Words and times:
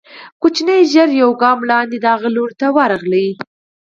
ماشومه 0.41 0.75
ژر 0.93 1.09
يو 1.21 1.31
ګام 1.41 1.57
وړاندې 1.61 1.97
د 1.99 2.05
هغه 2.13 2.29
لوري 2.35 2.55
ته 2.61 2.67
ورغله. 2.75 3.25